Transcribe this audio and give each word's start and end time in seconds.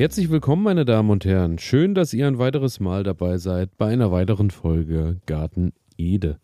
Herzlich 0.00 0.30
willkommen, 0.30 0.62
meine 0.62 0.86
Damen 0.86 1.10
und 1.10 1.26
Herren. 1.26 1.58
Schön, 1.58 1.94
dass 1.94 2.14
ihr 2.14 2.26
ein 2.26 2.38
weiteres 2.38 2.80
Mal 2.80 3.02
dabei 3.02 3.36
seid 3.36 3.76
bei 3.76 3.88
einer 3.92 4.10
weiteren 4.10 4.50
Folge 4.50 5.18
Garten 5.26 5.74
Ede. 5.98 6.38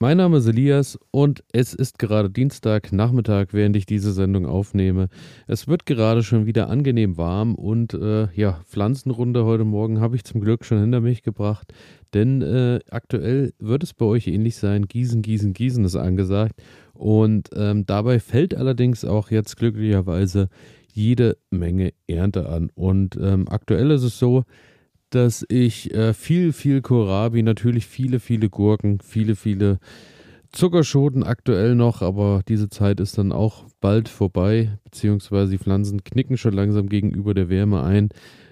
Mein 0.00 0.16
Name 0.16 0.38
ist 0.38 0.48
Elias 0.48 0.98
und 1.12 1.44
es 1.52 1.72
ist 1.72 2.00
gerade 2.00 2.30
Dienstag 2.30 2.92
Nachmittag, 2.92 3.52
während 3.52 3.76
ich 3.76 3.86
diese 3.86 4.12
Sendung 4.12 4.44
aufnehme. 4.44 5.08
Es 5.46 5.68
wird 5.68 5.86
gerade 5.86 6.24
schon 6.24 6.46
wieder 6.46 6.68
angenehm 6.68 7.16
warm 7.16 7.54
und 7.54 7.94
äh, 7.94 8.26
ja, 8.34 8.60
Pflanzenrunde 8.64 9.44
heute 9.44 9.64
Morgen 9.64 10.00
habe 10.00 10.16
ich 10.16 10.24
zum 10.24 10.40
Glück 10.40 10.64
schon 10.64 10.80
hinter 10.80 11.00
mich 11.00 11.22
gebracht, 11.22 11.72
denn 12.12 12.42
äh, 12.42 12.80
aktuell 12.90 13.52
wird 13.60 13.84
es 13.84 13.94
bei 13.94 14.04
euch 14.04 14.26
ähnlich 14.26 14.56
sein. 14.56 14.88
Gießen, 14.88 15.22
gießen, 15.22 15.52
gießen 15.52 15.84
ist 15.84 15.94
angesagt 15.94 16.60
und 16.92 17.50
ähm, 17.54 17.86
dabei 17.86 18.18
fällt 18.18 18.56
allerdings 18.56 19.04
auch 19.04 19.30
jetzt 19.30 19.56
glücklicherweise 19.56 20.48
jede 20.98 21.38
Menge 21.50 21.92
Ernte 22.08 22.48
an. 22.48 22.70
Und 22.74 23.16
ähm, 23.20 23.46
aktuell 23.48 23.92
ist 23.92 24.02
es 24.02 24.18
so, 24.18 24.44
dass 25.10 25.46
ich 25.48 25.94
äh, 25.94 26.12
viel, 26.12 26.52
viel 26.52 26.82
Kohlrabi, 26.82 27.42
natürlich 27.42 27.86
viele, 27.86 28.20
viele 28.20 28.50
Gurken, 28.50 28.98
viele, 29.00 29.36
viele 29.36 29.78
Zuckerschoten 30.50 31.22
aktuell 31.22 31.74
noch, 31.74 32.02
aber 32.02 32.42
diese 32.48 32.68
Zeit 32.68 33.00
ist 33.00 33.16
dann 33.16 33.32
auch 33.32 33.64
bald 33.80 34.08
vorbei, 34.08 34.78
beziehungsweise 34.84 35.52
die 35.52 35.58
Pflanzen 35.58 36.02
knicken 36.02 36.36
schon 36.36 36.54
langsam 36.54 36.88
gegenüber 36.88 37.32
der 37.32 37.48
Wärme 37.48 37.82
ein. 37.84 38.08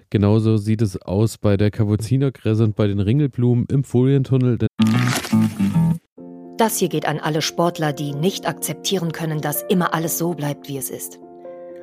Genauso 0.09 0.57
sieht 0.57 0.83
es 0.83 1.03
aus 1.03 1.39
bei 1.39 1.57
der 1.57 1.71
Kapuzinerkresse 1.71 2.65
und 2.65 2.77
bei 2.77 2.87
den 2.87 3.01
Ringelblumen 3.01 3.67
im 3.71 3.83
Folientunnel. 3.83 4.59
Das 6.59 6.79
hier 6.79 6.89
geht 6.89 7.07
an 7.07 7.19
alle 7.19 7.43
Sportler, 7.43 7.93
die 7.93 8.15
nicht 8.15 8.47
akzeptieren 8.47 9.13
können, 9.13 9.41
dass 9.41 9.63
immer 9.69 9.93
alles 9.93 10.17
so 10.17 10.33
bleibt, 10.35 10.69
wie 10.69 10.79
es 10.79 10.91
ist. 10.91 11.19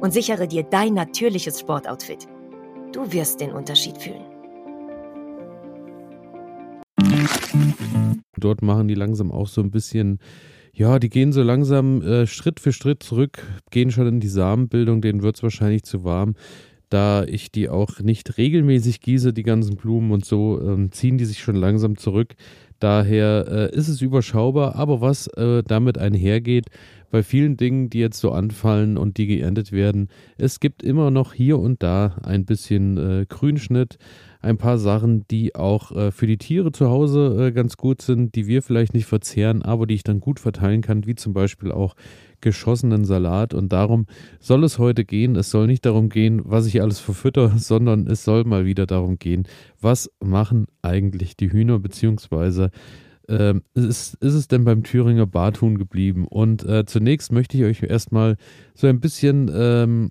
und 0.00 0.12
sichere 0.12 0.46
dir 0.46 0.62
dein 0.62 0.94
natürliches 0.94 1.60
Sportoutfit. 1.60 2.26
Du 2.92 3.12
wirst 3.12 3.40
den 3.40 3.52
Unterschied 3.52 3.98
fühlen. 3.98 4.24
Dort 8.36 8.62
machen 8.62 8.88
die 8.88 8.94
langsam 8.94 9.32
auch 9.32 9.48
so 9.48 9.60
ein 9.60 9.70
bisschen, 9.70 10.18
ja, 10.72 10.98
die 10.98 11.08
gehen 11.08 11.32
so 11.32 11.42
langsam 11.42 12.02
äh, 12.02 12.26
Schritt 12.26 12.60
für 12.60 12.72
Schritt 12.72 13.02
zurück, 13.02 13.42
gehen 13.70 13.90
schon 13.90 14.06
in 14.06 14.20
die 14.20 14.28
Samenbildung, 14.28 15.00
denen 15.00 15.22
wird 15.22 15.36
es 15.36 15.42
wahrscheinlich 15.42 15.84
zu 15.84 16.04
warm. 16.04 16.34
Da 16.88 17.24
ich 17.24 17.50
die 17.50 17.68
auch 17.68 17.98
nicht 17.98 18.38
regelmäßig 18.38 19.00
gieße, 19.00 19.32
die 19.32 19.42
ganzen 19.42 19.74
Blumen 19.76 20.12
und 20.12 20.24
so, 20.24 20.60
ähm, 20.60 20.92
ziehen 20.92 21.18
die 21.18 21.24
sich 21.24 21.40
schon 21.40 21.56
langsam 21.56 21.96
zurück. 21.96 22.36
Daher 22.78 23.46
äh, 23.48 23.76
ist 23.76 23.88
es 23.88 24.02
überschaubar, 24.02 24.76
aber 24.76 25.00
was 25.00 25.28
äh, 25.28 25.62
damit 25.62 25.98
einhergeht, 25.98 26.66
bei 27.10 27.22
vielen 27.22 27.56
Dingen, 27.56 27.88
die 27.88 28.00
jetzt 28.00 28.18
so 28.20 28.32
anfallen 28.32 28.98
und 28.98 29.16
die 29.16 29.26
geerntet 29.26 29.72
werden, 29.72 30.08
es 30.36 30.60
gibt 30.60 30.82
immer 30.82 31.10
noch 31.10 31.32
hier 31.32 31.58
und 31.58 31.82
da 31.82 32.16
ein 32.22 32.44
bisschen 32.44 32.98
äh, 32.98 33.26
Grünschnitt, 33.26 33.98
ein 34.40 34.58
paar 34.58 34.78
Sachen, 34.78 35.26
die 35.28 35.54
auch 35.54 35.92
äh, 35.92 36.10
für 36.10 36.26
die 36.26 36.38
Tiere 36.38 36.72
zu 36.72 36.88
Hause 36.88 37.46
äh, 37.46 37.52
ganz 37.52 37.76
gut 37.76 38.02
sind, 38.02 38.34
die 38.34 38.46
wir 38.46 38.62
vielleicht 38.62 38.94
nicht 38.94 39.06
verzehren, 39.06 39.62
aber 39.62 39.86
die 39.86 39.94
ich 39.94 40.04
dann 40.04 40.20
gut 40.20 40.40
verteilen 40.40 40.82
kann, 40.82 41.06
wie 41.06 41.14
zum 41.14 41.32
Beispiel 41.32 41.72
auch 41.72 41.94
geschossenen 42.40 43.04
Salat. 43.04 43.54
Und 43.54 43.72
darum 43.72 44.06
soll 44.40 44.64
es 44.64 44.78
heute 44.78 45.04
gehen. 45.04 45.36
Es 45.36 45.50
soll 45.50 45.66
nicht 45.66 45.86
darum 45.86 46.08
gehen, 46.08 46.42
was 46.44 46.66
ich 46.66 46.82
alles 46.82 46.98
verfütter, 47.00 47.52
sondern 47.58 48.06
es 48.06 48.24
soll 48.24 48.44
mal 48.44 48.64
wieder 48.64 48.86
darum 48.86 49.18
gehen, 49.18 49.46
was 49.80 50.10
machen 50.20 50.66
eigentlich 50.82 51.36
die 51.36 51.50
Hühner, 51.50 51.78
beziehungsweise 51.78 52.70
ähm, 53.28 53.62
ist, 53.74 54.14
ist 54.14 54.34
es 54.34 54.48
denn 54.48 54.64
beim 54.64 54.84
Thüringer 54.84 55.26
Barthuhn 55.26 55.78
geblieben? 55.78 56.26
Und 56.26 56.64
äh, 56.64 56.84
zunächst 56.86 57.32
möchte 57.32 57.56
ich 57.56 57.64
euch 57.64 57.82
erstmal 57.82 58.36
so 58.74 58.86
ein 58.86 59.00
bisschen 59.00 59.50
ähm, 59.52 60.10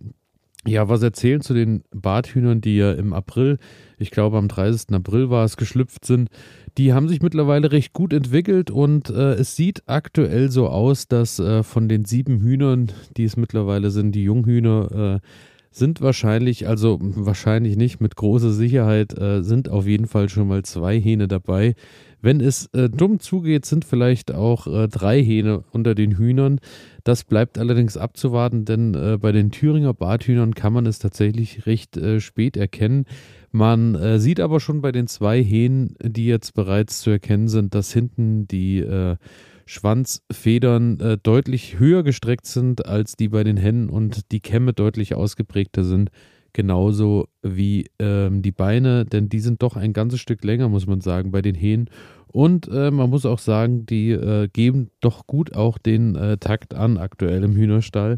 ja, 0.67 0.89
was 0.89 1.03
erzählen 1.03 1.41
zu 1.41 1.53
den 1.53 1.83
Barthühnern, 1.91 2.59
die 2.59 2.77
ja 2.77 2.91
im 2.91 3.13
April, 3.13 3.59
ich 3.97 4.11
glaube 4.11 4.37
am 4.37 4.47
30. 4.47 4.93
April 4.93 5.29
war 5.29 5.45
es, 5.45 5.57
geschlüpft 5.57 6.05
sind. 6.05 6.29
Die 6.77 6.91
haben 6.91 7.07
sich 7.07 7.21
mittlerweile 7.21 7.71
recht 7.71 7.93
gut 7.93 8.11
entwickelt 8.11 8.69
und 8.69 9.09
äh, 9.09 9.33
es 9.35 9.55
sieht 9.55 9.83
aktuell 9.85 10.51
so 10.51 10.67
aus, 10.67 11.07
dass 11.07 11.39
äh, 11.39 11.63
von 11.63 11.87
den 11.87 12.03
sieben 12.03 12.41
Hühnern, 12.41 12.91
die 13.15 13.23
es 13.23 13.37
mittlerweile 13.37 13.91
sind, 13.91 14.13
die 14.13 14.23
Junghühner, 14.23 15.21
äh, 15.21 15.27
sind 15.71 16.01
wahrscheinlich, 16.01 16.67
also 16.67 16.99
wahrscheinlich 17.01 17.75
nicht 17.77 17.99
mit 18.01 18.15
großer 18.15 18.51
Sicherheit, 18.51 19.17
äh, 19.17 19.41
sind 19.41 19.69
auf 19.69 19.87
jeden 19.87 20.07
Fall 20.07 20.29
schon 20.29 20.47
mal 20.47 20.63
zwei 20.63 20.99
Hähne 20.99 21.27
dabei. 21.27 21.75
Wenn 22.21 22.39
es 22.39 22.67
äh, 22.73 22.89
dumm 22.89 23.19
zugeht, 23.19 23.65
sind 23.65 23.85
vielleicht 23.85 24.33
auch 24.33 24.67
äh, 24.67 24.87
drei 24.87 25.21
Hähne 25.21 25.63
unter 25.71 25.95
den 25.95 26.17
Hühnern. 26.17 26.59
Das 27.03 27.23
bleibt 27.23 27.57
allerdings 27.57 27.97
abzuwarten, 27.97 28.65
denn 28.65 28.95
äh, 28.95 29.17
bei 29.19 29.31
den 29.31 29.51
Thüringer 29.51 29.93
Barthühnern 29.93 30.55
kann 30.55 30.73
man 30.73 30.85
es 30.85 30.99
tatsächlich 30.99 31.65
recht 31.65 31.97
äh, 31.97 32.19
spät 32.19 32.57
erkennen. 32.57 33.05
Man 33.51 33.95
äh, 33.95 34.19
sieht 34.19 34.39
aber 34.39 34.59
schon 34.59 34.81
bei 34.81 34.91
den 34.91 35.07
zwei 35.07 35.43
Hähnen, 35.43 35.95
die 36.01 36.25
jetzt 36.25 36.53
bereits 36.53 37.01
zu 37.01 37.11
erkennen 37.11 37.47
sind, 37.47 37.75
dass 37.75 37.93
hinten 37.93 38.47
die 38.47 38.79
äh, 38.79 39.17
Schwanzfedern 39.67 41.19
deutlich 41.23 41.79
höher 41.79 42.03
gestreckt 42.03 42.45
sind 42.45 42.85
als 42.85 43.15
die 43.15 43.29
bei 43.29 43.43
den 43.43 43.57
Hennen 43.57 43.89
und 43.89 44.31
die 44.31 44.39
Kämme 44.39 44.73
deutlich 44.73 45.15
ausgeprägter 45.15 45.83
sind 45.83 46.11
genauso 46.55 47.27
wie 47.43 47.85
ähm, 47.99 48.41
die 48.41 48.53
Beine, 48.53 49.05
denn 49.05 49.27
die 49.27 49.41
sind 49.41 49.61
doch 49.61 49.75
ein 49.75 49.91
ganzes 49.91 50.21
Stück 50.21 50.43
länger, 50.43 50.69
muss 50.69 50.87
man 50.87 51.01
sagen, 51.01 51.31
bei 51.31 51.41
den 51.41 51.53
Hähnen. 51.53 51.89
Und 52.27 52.67
äh, 52.69 52.91
man 52.91 53.09
muss 53.09 53.25
auch 53.25 53.39
sagen, 53.39 53.85
die 53.85 54.11
äh, 54.11 54.47
geben 54.47 54.89
doch 55.01 55.27
gut 55.27 55.53
auch 55.53 55.77
den 55.77 56.15
äh, 56.15 56.37
Takt 56.37 56.73
an 56.73 56.97
aktuell 56.97 57.43
im 57.43 57.55
Hühnerstall. 57.55 58.17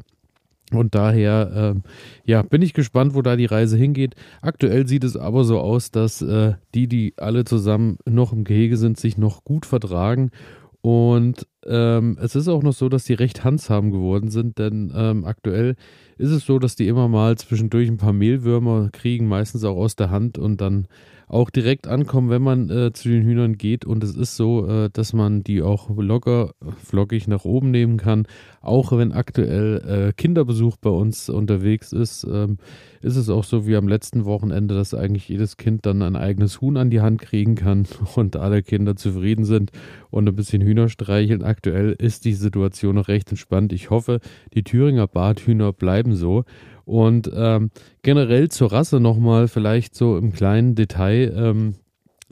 Und 0.71 0.95
daher, 0.95 1.51
ähm, 1.55 1.83
ja, 2.25 2.43
bin 2.43 2.61
ich 2.61 2.73
gespannt, 2.73 3.15
wo 3.15 3.21
da 3.21 3.35
die 3.35 3.45
Reise 3.45 3.77
hingeht. 3.77 4.15
Aktuell 4.41 4.85
sieht 4.85 5.03
es 5.03 5.17
aber 5.17 5.43
so 5.43 5.59
aus, 5.59 5.91
dass 5.91 6.21
äh, 6.21 6.53
die, 6.75 6.87
die 6.87 7.13
alle 7.17 7.43
zusammen 7.45 7.97
noch 8.05 8.33
im 8.33 8.43
Gehege 8.43 8.77
sind, 8.77 8.99
sich 8.99 9.17
noch 9.17 9.43
gut 9.43 9.65
vertragen 9.65 10.29
und 10.87 11.45
ähm, 11.65 12.17
es 12.21 12.33
ist 12.37 12.47
auch 12.47 12.63
noch 12.63 12.71
so, 12.71 12.87
dass 12.87 13.03
die 13.03 13.13
recht 13.13 13.43
handsam 13.43 13.91
geworden 13.91 14.29
sind, 14.29 14.57
denn 14.57 14.93
ähm, 14.95 15.25
aktuell 15.25 15.75
ist 16.17 16.31
es 16.31 16.45
so, 16.45 16.59
dass 16.59 16.77
die 16.77 16.87
immer 16.87 17.09
mal 17.09 17.37
zwischendurch 17.37 17.89
ein 17.89 17.97
paar 17.97 18.13
Mehlwürmer 18.13 18.87
kriegen, 18.93 19.27
meistens 19.27 19.65
auch 19.65 19.75
aus 19.75 19.97
der 19.97 20.11
Hand 20.11 20.37
und 20.37 20.61
dann 20.61 20.87
auch 21.27 21.49
direkt 21.49 21.88
ankommen, 21.88 22.29
wenn 22.29 22.41
man 22.41 22.69
äh, 22.69 22.93
zu 22.93 23.09
den 23.09 23.23
Hühnern 23.23 23.57
geht. 23.57 23.83
Und 23.83 24.03
es 24.03 24.15
ist 24.15 24.38
so, 24.38 24.65
äh, 24.65 24.89
dass 24.91 25.11
man 25.11 25.43
die 25.43 25.61
auch 25.61 25.89
locker, 25.89 26.53
flockig 26.83 27.27
nach 27.27 27.43
oben 27.43 27.69
nehmen 27.69 27.97
kann. 27.97 28.27
Auch 28.61 28.97
wenn 28.97 29.11
aktuell 29.11 30.09
äh, 30.09 30.13
Kinderbesuch 30.13 30.77
bei 30.77 30.89
uns 30.89 31.29
unterwegs 31.29 31.91
ist, 31.91 32.25
ähm, 32.31 32.57
ist 33.01 33.17
es 33.17 33.29
auch 33.29 33.43
so 33.43 33.67
wie 33.67 33.75
am 33.75 33.89
letzten 33.89 34.23
Wochenende, 34.23 34.73
dass 34.73 34.93
eigentlich 34.93 35.27
jedes 35.27 35.57
Kind 35.57 35.85
dann 35.85 36.01
ein 36.01 36.16
eigenes 36.16 36.61
Huhn 36.61 36.77
an 36.77 36.89
die 36.89 37.01
Hand 37.01 37.22
kriegen 37.22 37.55
kann 37.55 37.85
und 38.16 38.37
alle 38.37 38.63
Kinder 38.63 38.96
zufrieden 38.96 39.43
sind 39.43 39.72
und 40.09 40.29
ein 40.29 40.35
bisschen 40.35 40.61
Hühner 40.61 40.87
streicheln. 40.87 41.43
Aktuell 41.43 41.91
ist 41.91 42.23
die 42.23 42.34
Situation 42.34 42.96
noch 42.96 43.09
recht 43.09 43.29
entspannt. 43.29 43.73
Ich 43.73 43.90
hoffe, 43.90 44.22
die 44.53 44.63
Thüringer 44.63 45.07
Barthühner 45.07 45.73
bleiben 45.73 46.16
so. 46.16 46.46
Und 46.87 47.29
ähm, 47.35 47.69
generell 48.01 48.47
zur 48.47 48.72
Rasse 48.72 49.01
nochmal, 49.01 49.49
vielleicht 49.49 49.93
so 49.93 50.17
im 50.17 50.31
kleinen 50.31 50.73
Detail. 50.73 51.34
Ähm, 51.35 51.75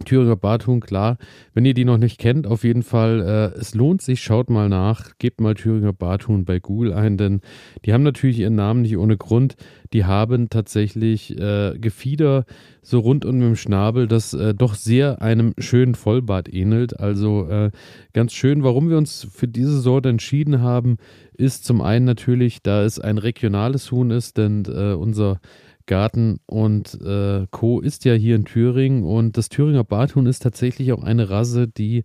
Thüringer 0.03 0.35
Barthuhn, 0.35 0.81
klar. 0.81 1.17
Wenn 1.53 1.63
ihr 1.63 1.73
die 1.73 1.85
noch 1.85 1.97
nicht 1.97 2.19
kennt, 2.19 2.47
auf 2.47 2.65
jeden 2.65 2.83
Fall, 2.83 3.21
äh, 3.55 3.57
es 3.57 3.75
lohnt 3.75 4.01
sich, 4.01 4.21
schaut 4.21 4.49
mal 4.49 4.67
nach, 4.67 5.17
gebt 5.19 5.39
mal 5.39 5.53
Thüringer 5.53 5.93
Barthuhn 5.93 6.43
bei 6.43 6.59
Google 6.59 6.93
ein, 6.93 7.17
denn 7.17 7.39
die 7.85 7.93
haben 7.93 8.03
natürlich 8.03 8.39
ihren 8.39 8.55
Namen 8.55 8.81
nicht 8.81 8.97
ohne 8.97 9.15
Grund. 9.15 9.55
Die 9.93 10.03
haben 10.03 10.49
tatsächlich 10.49 11.39
äh, 11.39 11.77
Gefieder 11.79 12.43
so 12.81 12.99
rund 12.99 13.23
um 13.23 13.39
den 13.39 13.55
Schnabel, 13.55 14.07
das 14.07 14.33
äh, 14.33 14.53
doch 14.53 14.75
sehr 14.75 15.21
einem 15.21 15.53
schönen 15.57 15.95
Vollbart 15.95 16.53
ähnelt. 16.53 16.99
Also 16.99 17.47
äh, 17.47 17.71
ganz 18.11 18.33
schön. 18.33 18.63
Warum 18.63 18.89
wir 18.89 18.97
uns 18.97 19.25
für 19.31 19.47
diese 19.47 19.79
Sorte 19.79 20.09
entschieden 20.09 20.61
haben, 20.61 20.97
ist 21.37 21.63
zum 21.63 21.81
einen 21.81 22.05
natürlich, 22.05 22.61
da 22.61 22.83
es 22.83 22.99
ein 22.99 23.17
regionales 23.17 23.91
Huhn 23.91 24.11
ist, 24.11 24.37
denn 24.37 24.65
äh, 24.65 24.93
unser 24.93 25.39
Garten 25.85 26.39
und 26.45 26.99
äh, 27.01 27.47
Co. 27.51 27.79
ist 27.79 28.05
ja 28.05 28.13
hier 28.13 28.35
in 28.35 28.45
Thüringen 28.45 29.03
und 29.03 29.37
das 29.37 29.49
Thüringer 29.49 29.83
Barthuhn 29.83 30.25
ist 30.25 30.41
tatsächlich 30.41 30.91
auch 30.93 31.03
eine 31.03 31.29
Rasse, 31.29 31.67
die 31.67 32.03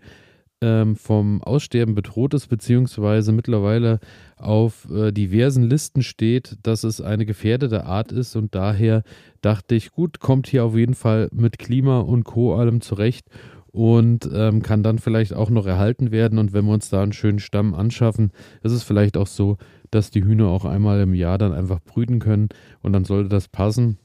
ähm, 0.63 0.97
vom 0.97 1.43
Aussterben 1.43 1.95
bedroht 1.95 2.35
ist, 2.35 2.49
beziehungsweise 2.49 3.33
mittlerweile 3.33 3.99
auf 4.37 4.89
äh, 4.91 5.11
diversen 5.11 5.63
Listen 5.63 6.03
steht, 6.03 6.59
dass 6.63 6.85
es 6.85 7.01
eine 7.01 7.25
gefährdete 7.25 7.87
Art 7.87 8.13
ist 8.13 8.37
und 8.37 8.55
daher 8.55 9.03
dachte 9.41 9.75
ich, 9.75 9.91
gut, 9.91 10.21
kommt 10.21 10.47
hier 10.49 10.65
auf 10.65 10.77
jeden 10.77 10.95
Fall 10.95 11.29
mit 11.33 11.59
Klima 11.59 12.01
und 12.01 12.25
Co. 12.25 12.55
allem 12.55 12.81
zurecht 12.83 13.27
und 13.73 14.29
ähm, 14.33 14.63
kann 14.63 14.83
dann 14.83 14.99
vielleicht 14.99 15.33
auch 15.33 15.51
noch 15.51 15.67
erhalten 15.67 16.11
werden. 16.11 16.39
Und 16.39 16.53
wenn 16.53 16.65
wir 16.67 16.73
uns 16.73 16.91
da 16.91 17.03
einen 17.03 17.13
schönen 17.13 17.39
Stamm 17.39 17.75
anschaffen, 17.75 18.33
ist 18.63 18.73
es 18.73 18.83
vielleicht 18.83 19.17
auch 19.17 19.29
so, 19.29 19.59
dass 19.91 20.11
die 20.11 20.25
Hühner 20.25 20.49
auch 20.49 20.65
einmal 20.65 21.01
im 21.01 21.15
Jahr 21.15 21.39
dann 21.39 21.53
einfach 21.53 21.81
brüten 21.81 22.19
können 22.19 22.49
und 22.83 22.93
dann 22.93 23.05
sollte 23.05 23.29
das 23.29 23.49
passen. 23.49 23.99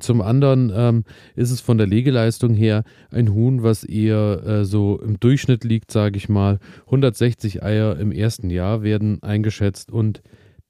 Zum 0.00 0.22
anderen 0.22 0.72
ähm, 0.74 1.04
ist 1.36 1.50
es 1.50 1.60
von 1.60 1.76
der 1.76 1.86
Legeleistung 1.86 2.54
her 2.54 2.82
ein 3.10 3.34
Huhn, 3.34 3.62
was 3.62 3.84
eher 3.84 4.42
äh, 4.46 4.64
so 4.64 4.98
im 4.98 5.20
Durchschnitt 5.20 5.64
liegt, 5.64 5.90
sage 5.90 6.16
ich 6.16 6.30
mal. 6.30 6.58
160 6.86 7.62
Eier 7.62 7.98
im 7.98 8.10
ersten 8.10 8.48
Jahr 8.48 8.82
werden 8.82 9.22
eingeschätzt 9.22 9.92
und 9.92 10.22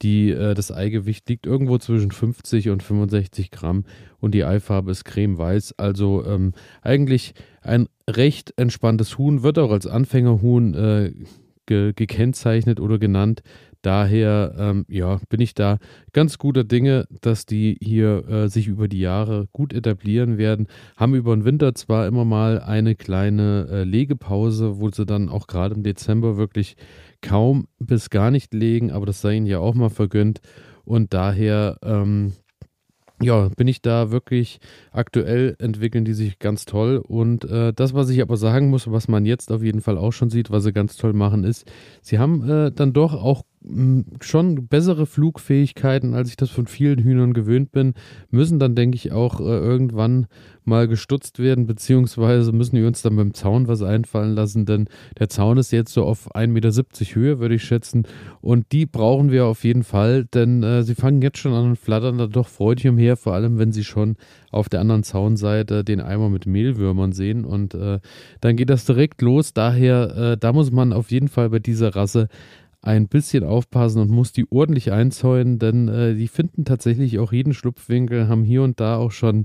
die, 0.03 0.31
äh, 0.31 0.55
das 0.55 0.73
Eigewicht 0.73 1.29
liegt 1.29 1.47
irgendwo 1.47 1.79
zwischen 1.79 2.11
50 2.11 2.71
und 2.71 2.83
65 2.83 3.53
Gramm 3.53 3.85
und 4.19 4.35
die 4.35 4.45
Eifarbe 4.45 4.91
ist 4.91 5.05
cremeweiß. 5.05 5.79
Also 5.79 6.25
ähm, 6.27 6.53
eigentlich 6.83 7.35
ein 7.63 7.89
recht 8.11 8.53
entspanntes 8.57 9.19
Huhn, 9.19 9.45
wird 9.45 9.59
auch 9.59 9.71
als 9.71 9.87
Anfängerhuhn 9.87 10.75
äh, 10.75 11.13
ge 11.67 11.93
gekennzeichnet 11.95 12.81
oder 12.81 12.99
genannt. 12.99 13.43
Daher 13.83 14.55
ähm, 14.57 14.85
ja, 14.89 15.21
bin 15.29 15.41
ich 15.41 15.55
da 15.55 15.79
ganz 16.13 16.39
guter 16.39 16.63
Dinge, 16.63 17.07
dass 17.21 17.47
die 17.47 17.77
hier 17.81 18.29
äh, 18.29 18.49
sich 18.49 18.69
über 18.69 18.87
die 18.87 19.01
Jahre 19.01 19.49
gut 19.53 19.73
etablieren 19.73 20.39
werden. 20.39 20.69
Haben 20.97 21.15
über 21.15 21.35
den 21.35 21.45
Winter 21.45 21.75
zwar 21.75 22.07
immer 22.07 22.25
mal 22.25 22.61
eine 22.61 22.95
kleine 22.95 23.67
äh, 23.71 23.85
Legepause, 23.85 24.79
wo 24.79 24.89
sie 24.91 25.05
dann 25.05 25.29
auch 25.29 25.49
gerade 25.49 25.75
im 25.75 25.83
Dezember 25.83 26.37
wirklich 26.37 26.77
kaum 27.23 27.67
bis 27.79 28.09
gar 28.11 28.31
nicht 28.31 28.55
legen, 28.55 28.93
aber 28.93 29.07
das 29.07 29.21
sei 29.21 29.35
ihnen 29.35 29.47
ja 29.47 29.59
auch 29.59 29.75
mal 29.75 29.91
vergönnt. 29.91 30.41
Und 30.85 31.13
daher 31.13 31.79
ähm, 31.83 32.33
ja, 33.23 33.49
bin 33.57 33.69
ich 33.69 33.83
da 33.83 34.11
wirklich 34.11 34.59
aktuell 34.91 35.57
entwickeln 35.59 36.05
die 36.05 36.15
sich 36.15 36.39
ganz 36.39 36.65
toll. 36.65 36.99
Und 36.99 37.45
äh, 37.45 37.73
das, 37.73 37.95
was 37.95 38.11
ich 38.11 38.21
aber 38.21 38.37
sagen 38.37 38.71
muss, 38.71 38.91
was 38.91 39.09
man 39.09 39.25
jetzt 39.25 39.51
auf 39.53 39.63
jeden 39.63 39.81
Fall 39.81 39.97
auch 39.97 40.13
schon 40.13 40.31
sieht, 40.31 40.51
was 40.51 40.65
sie 40.65 40.73
ganz 40.73 40.97
toll 40.97 41.13
machen, 41.13 41.45
ist, 41.45 41.71
sie 42.01 42.19
haben 42.19 42.49
äh, 42.49 42.73
dann 42.73 42.93
doch 42.93 43.15
auch 43.15 43.43
schon 44.21 44.67
bessere 44.67 45.07
Flugfähigkeiten, 45.07 46.15
als 46.15 46.31
ich 46.31 46.37
das 46.37 46.51
von 46.51 46.67
vielen 46.67 46.99
Hühnern 46.99 47.33
gewöhnt 47.33 47.71
bin, 47.71 47.95
müssen 48.31 48.59
dann, 48.59 48.75
denke 48.75 48.97
ich, 48.97 49.13
auch 49.13 49.41
äh, 49.41 49.45
irgendwann 49.45 50.27
mal 50.65 50.89
gestutzt 50.89 51.39
werden, 51.39 51.67
beziehungsweise 51.67 52.53
müssen 52.53 52.77
wir 52.77 52.87
uns 52.87 53.03
dann 53.03 53.17
beim 53.17 53.35
Zaun 53.35 53.69
was 53.69 53.83
einfallen 53.83 54.35
lassen, 54.35 54.65
denn 54.65 54.89
der 55.19 55.29
Zaun 55.29 55.59
ist 55.59 55.73
jetzt 55.73 55.93
so 55.93 56.05
auf 56.05 56.35
1,70 56.35 56.49
Meter 56.49 56.71
Höhe, 57.15 57.41
würde 57.41 57.55
ich 57.57 57.65
schätzen, 57.65 58.05
und 58.41 58.71
die 58.73 58.87
brauchen 58.87 59.31
wir 59.31 59.47
auf 59.47 59.65
jeden 59.65 59.83
Fall, 59.83 60.25
denn 60.25 60.63
äh, 60.63 60.83
sie 60.83 60.95
fangen 60.95 61.23
jetzt 61.23 61.39
schon 61.39 61.53
an 61.53 61.71
und 61.71 61.79
flattern 61.79 62.19
da 62.19 62.27
doch 62.27 62.49
freudig 62.49 62.89
umher, 62.89 63.17
vor 63.17 63.35
allem 63.35 63.59
wenn 63.59 63.73
sie 63.73 63.85
schon 63.85 64.17
auf 64.51 64.69
der 64.69 64.81
anderen 64.81 65.03
Zaunseite 65.03 65.83
den 65.83 66.01
Eimer 66.01 66.29
mit 66.29 66.47
Mehlwürmern 66.47 67.13
sehen 67.13 67.45
und 67.45 67.75
äh, 67.75 68.01
dann 68.41 68.57
geht 68.57 68.71
das 68.71 68.85
direkt 68.85 69.23
los, 69.23 69.55
daher, 69.55 70.17
äh, 70.17 70.37
da 70.37 70.53
muss 70.53 70.71
man 70.71 70.93
auf 70.93 71.11
jeden 71.11 71.29
Fall 71.29 71.51
bei 71.51 71.59
dieser 71.59 71.97
Rasse 71.97 72.29
ein 72.83 73.09
bisschen 73.09 73.45
aufpassen 73.45 74.03
und 74.03 74.11
muss 74.11 74.33
die 74.33 74.47
ordentlich 74.51 74.93
einzäunen, 74.93 75.59
denn 75.59 75.89
äh, 75.89 76.15
die 76.15 76.29
finden 76.29 76.65
tatsächlich 76.65 77.19
auch 77.21 77.33
jeden 77.33 77.55
Schlupfwinkel, 77.55 78.29
haben 78.29 78.43
hier 78.45 78.63
und 78.63 78.81
da 78.81 78.97
auch 78.97 79.13
schon 79.13 79.45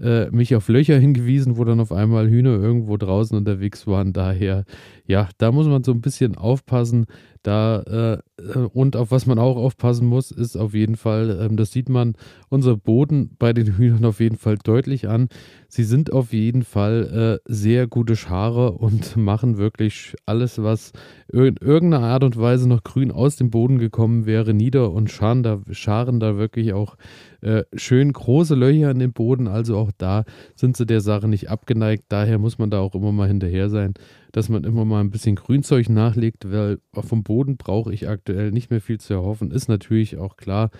äh, 0.00 0.30
mich 0.30 0.56
auf 0.56 0.68
Löcher 0.68 0.98
hingewiesen, 0.98 1.58
wo 1.58 1.64
dann 1.64 1.80
auf 1.80 1.92
einmal 1.92 2.28
Hühner 2.30 2.50
irgendwo 2.50 2.96
draußen 2.96 3.36
unterwegs 3.36 3.86
waren. 3.86 4.12
Daher, 4.12 4.64
ja, 5.06 5.28
da 5.38 5.52
muss 5.52 5.66
man 5.66 5.84
so 5.84 5.92
ein 5.92 6.00
bisschen 6.00 6.36
aufpassen. 6.36 7.06
Da 7.48 7.80
äh, 7.80 8.42
äh, 8.42 8.58
und 8.58 8.94
auf 8.94 9.10
was 9.10 9.24
man 9.24 9.38
auch 9.38 9.56
aufpassen 9.56 10.06
muss, 10.06 10.30
ist 10.30 10.54
auf 10.54 10.74
jeden 10.74 10.96
Fall, 10.96 11.38
ähm, 11.40 11.56
das 11.56 11.72
sieht 11.72 11.88
man 11.88 12.14
unser 12.50 12.76
Boden 12.76 13.30
bei 13.38 13.54
den 13.54 13.78
Hühnern 13.78 14.04
auf 14.04 14.20
jeden 14.20 14.36
Fall 14.36 14.58
deutlich 14.62 15.08
an. 15.08 15.30
Sie 15.68 15.84
sind 15.84 16.12
auf 16.12 16.34
jeden 16.34 16.62
Fall 16.62 17.40
äh, 17.46 17.50
sehr 17.50 17.86
gute 17.86 18.16
Schare 18.16 18.72
und 18.72 19.16
machen 19.16 19.56
wirklich 19.56 20.14
alles, 20.26 20.62
was 20.62 20.92
in 21.32 21.56
irgendeiner 21.56 22.04
Art 22.04 22.22
und 22.22 22.38
Weise 22.38 22.68
noch 22.68 22.84
grün 22.84 23.10
aus 23.10 23.36
dem 23.36 23.48
Boden 23.48 23.78
gekommen 23.78 24.26
wäre, 24.26 24.52
nieder 24.52 24.92
und 24.92 25.10
scharen 25.10 25.42
da, 25.42 25.60
scharen 25.70 26.20
da 26.20 26.36
wirklich 26.36 26.74
auch 26.74 26.96
äh, 27.40 27.62
schön 27.74 28.12
große 28.12 28.54
Löcher 28.54 28.90
in 28.90 28.98
den 28.98 29.14
Boden. 29.14 29.48
Also 29.48 29.78
auch 29.78 29.90
da 29.96 30.24
sind 30.54 30.76
sie 30.76 30.84
der 30.84 31.00
Sache 31.00 31.28
nicht 31.28 31.48
abgeneigt. 31.48 32.04
Daher 32.10 32.38
muss 32.38 32.58
man 32.58 32.68
da 32.68 32.80
auch 32.80 32.94
immer 32.94 33.12
mal 33.12 33.28
hinterher 33.28 33.70
sein 33.70 33.94
dass 34.32 34.48
man 34.48 34.64
immer 34.64 34.84
mal 34.84 35.00
ein 35.00 35.10
bisschen 35.10 35.36
Grünzeug 35.36 35.88
nachlegt, 35.88 36.50
weil 36.50 36.78
vom 36.92 37.22
Boden 37.22 37.56
brauche 37.56 37.92
ich 37.92 38.08
aktuell 38.08 38.50
nicht 38.50 38.70
mehr 38.70 38.80
viel 38.80 38.98
zu 38.98 39.14
erhoffen. 39.14 39.50
Ist 39.50 39.68
natürlich 39.68 40.18
auch 40.18 40.36
klar, 40.36 40.70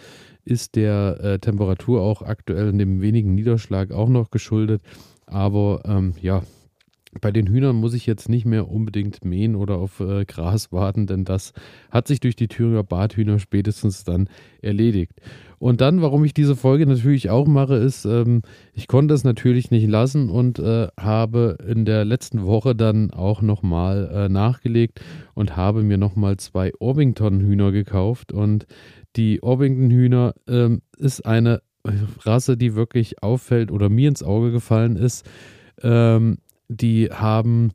ist 0.45 0.77
der 0.77 1.19
äh, 1.23 1.39
Temperatur 1.39 2.03
auch 2.03 2.23
aktuell 2.23 2.69
in 2.69 2.79
dem 2.79 3.01
wenigen 3.01 3.35
Niederschlag 3.35 3.93
auch 3.93 4.09
noch 4.09 4.31
geschuldet. 4.31 4.83
Aber 5.27 5.83
ähm, 5.85 6.15
ja, 6.23 6.43
bei 7.21 7.33
den 7.33 7.47
Hühnern 7.47 7.77
muss 7.77 7.95
ich 7.95 8.07
jetzt 8.07 8.29
nicht 8.29 8.45
mehr 8.45 8.69
unbedingt 8.69 9.25
mähen 9.25 9.57
oder 9.57 9.79
auf 9.79 10.01
äh, 10.01 10.25
Gras 10.25 10.73
warten, 10.73 11.07
denn 11.07 11.25
das 11.25 11.53
hat 11.91 12.07
sich 12.07 12.21
durch 12.21 12.37
die 12.37 12.49
Thüringer 12.49 12.85
Barthühner 12.85 13.39
spätestens 13.39 14.05
dann 14.05 14.29
erledigt. 14.61 15.13
Und 15.59 15.81
dann, 15.81 16.03
warum 16.03 16.25
ich 16.25 16.35
diese 16.35 16.55
Folge 16.55 16.87
natürlich 16.87 17.31
auch 17.31 17.47
mache, 17.47 17.77
ist, 17.77 18.05
ähm, 18.05 18.43
ich 18.75 18.87
konnte 18.87 19.15
es 19.15 19.25
natürlich 19.25 19.71
nicht 19.71 19.89
lassen 19.89 20.29
und 20.29 20.59
äh, 20.59 20.89
habe 20.99 21.57
in 21.67 21.85
der 21.85 22.05
letzten 22.05 22.45
Woche 22.45 22.77
dann 22.77 23.11
auch 23.11 23.43
nochmal 23.43 24.11
äh, 24.13 24.29
nachgelegt 24.29 25.01
und 25.35 25.57
habe 25.57 25.83
mir 25.83 25.99
nochmal 25.99 26.37
zwei 26.37 26.73
Orpington-Hühner 26.79 27.73
gekauft. 27.73 28.33
Und 28.33 28.67
die 29.17 29.43
Orpington-Hühner 29.43 30.35
ähm, 30.47 30.83
ist 30.97 31.27
eine 31.27 31.63
Rasse, 32.25 32.57
die 32.57 32.75
wirklich 32.75 33.23
auffällt 33.23 33.73
oder 33.73 33.89
mir 33.89 34.09
ins 34.09 34.23
Auge 34.23 34.53
gefallen 34.53 34.97
ist. 34.97 35.27
Ähm, 35.83 36.39
die 36.69 37.11
haben 37.11 37.73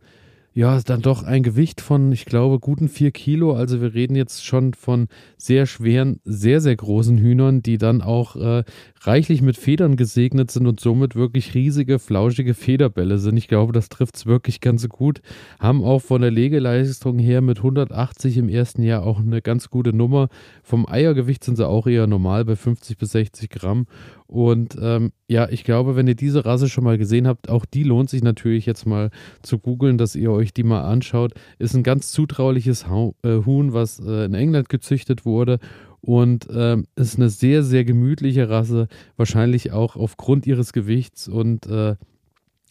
ja, 0.55 0.79
dann 0.81 1.01
doch 1.01 1.23
ein 1.23 1.41
Gewicht 1.41 1.81
von, 1.81 2.11
ich 2.11 2.25
glaube, 2.25 2.59
guten 2.59 2.87
vier 2.87 3.11
Kilo. 3.11 3.53
Also 3.53 3.81
wir 3.81 3.95
reden 3.95 4.15
jetzt 4.15 4.45
schon 4.45 4.75
von 4.75 5.07
sehr 5.35 5.65
schweren, 5.65 6.19
sehr, 6.25 6.61
sehr 6.61 6.75
großen 6.75 7.17
Hühnern, 7.17 7.63
die 7.63 7.79
dann 7.79 8.03
auch 8.03 8.35
äh, 8.35 8.63
reichlich 9.05 9.41
mit 9.41 9.57
Federn 9.57 9.95
gesegnet 9.95 10.51
sind 10.51 10.67
und 10.67 10.79
somit 10.79 11.15
wirklich 11.15 11.53
riesige, 11.53 11.99
flauschige 11.99 12.53
Federbälle 12.53 13.17
sind. 13.17 13.37
Ich 13.37 13.47
glaube, 13.47 13.73
das 13.73 13.89
trifft 13.89 14.15
es 14.15 14.25
wirklich 14.25 14.61
ganz 14.61 14.87
gut. 14.87 15.21
Haben 15.59 15.83
auch 15.83 16.01
von 16.01 16.21
der 16.21 16.31
Legeleistung 16.31 17.19
her 17.19 17.41
mit 17.41 17.57
180 17.57 18.37
im 18.37 18.49
ersten 18.49 18.83
Jahr 18.83 19.03
auch 19.03 19.19
eine 19.19 19.41
ganz 19.41 19.69
gute 19.69 19.93
Nummer. 19.93 20.29
Vom 20.63 20.87
Eiergewicht 20.87 21.43
sind 21.43 21.57
sie 21.57 21.67
auch 21.67 21.87
eher 21.87 22.07
normal 22.07 22.45
bei 22.45 22.55
50 22.55 22.97
bis 22.97 23.11
60 23.11 23.49
Gramm. 23.49 23.85
Und 24.27 24.77
ähm, 24.81 25.11
ja, 25.27 25.49
ich 25.49 25.63
glaube, 25.63 25.95
wenn 25.95 26.07
ihr 26.07 26.15
diese 26.15 26.45
Rasse 26.45 26.69
schon 26.69 26.83
mal 26.83 26.97
gesehen 26.97 27.27
habt, 27.27 27.49
auch 27.49 27.65
die 27.65 27.83
lohnt 27.83 28.09
sich 28.09 28.23
natürlich 28.23 28.65
jetzt 28.65 28.85
mal 28.85 29.11
zu 29.41 29.59
googeln, 29.59 29.97
dass 29.97 30.15
ihr 30.15 30.31
euch 30.31 30.53
die 30.53 30.63
mal 30.63 30.81
anschaut. 30.81 31.33
Ist 31.59 31.75
ein 31.75 31.83
ganz 31.83 32.11
zutrauliches 32.11 32.83
äh, 32.83 33.45
Huhn, 33.45 33.73
was 33.73 33.99
äh, 33.99 34.25
in 34.25 34.33
England 34.33 34.69
gezüchtet 34.69 35.25
wurde 35.25 35.59
und 36.03 36.47
ähm, 36.53 36.85
ist 36.95 37.17
eine 37.17 37.29
sehr, 37.29 37.63
sehr 37.63 37.85
gemütliche 37.85 38.49
Rasse, 38.49 38.87
wahrscheinlich 39.15 39.71
auch 39.71 39.95
aufgrund 39.95 40.45
ihres 40.45 40.73
Gewichts 40.73 41.29
und 41.29 41.65
äh, 41.65 41.95